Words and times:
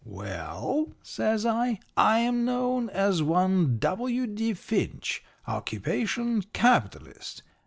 "'Well,' 0.03 0.95
says 1.03 1.45
I, 1.45 1.79
'I 1.95 2.19
am 2.21 2.43
known 2.43 2.89
as 2.89 3.21
one 3.21 3.77
W. 3.77 4.25
D. 4.25 4.55
Finch. 4.55 5.23
Occupation, 5.45 6.41
capitalist. 6.53 7.43